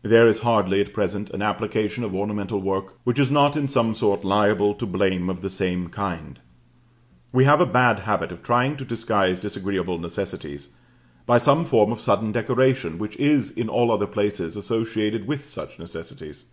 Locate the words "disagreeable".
9.38-9.98